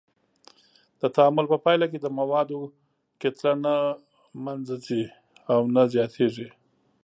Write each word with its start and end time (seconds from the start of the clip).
د 0.99 1.01
تعامل 1.15 1.45
په 1.53 1.57
پایله 1.65 1.85
کې 1.91 1.99
د 2.01 2.07
موادو 2.19 2.59
کتله 3.21 3.51
نه 3.63 3.75
منځه 4.45 4.75
ځي 4.85 5.03
او 5.51 5.59
نه 5.75 5.83
زیاتیږي. 5.93 6.47